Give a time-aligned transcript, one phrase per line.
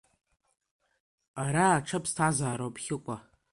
[1.43, 3.15] Ара аҽа ԥсҭазаароуп, Хьыкәа.